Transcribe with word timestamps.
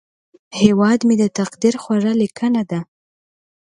هیواد 0.61 0.99
مې 1.07 1.15
د 1.21 1.25
تقدیر 1.39 1.75
خوږه 1.81 2.13
لیکنه 2.21 2.61
ده 2.69 2.79